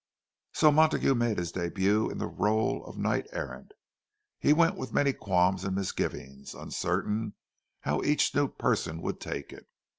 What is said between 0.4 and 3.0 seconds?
So Montague made his début in the rôle of